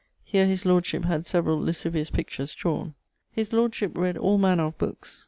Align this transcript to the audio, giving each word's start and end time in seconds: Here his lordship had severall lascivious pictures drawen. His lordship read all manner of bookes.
Here 0.23 0.47
his 0.47 0.65
lordship 0.65 1.05
had 1.05 1.27
severall 1.27 1.61
lascivious 1.61 2.09
pictures 2.09 2.55
drawen. 2.55 2.95
His 3.31 3.53
lordship 3.53 3.95
read 3.95 4.17
all 4.17 4.39
manner 4.39 4.65
of 4.65 4.79
bookes. 4.79 5.19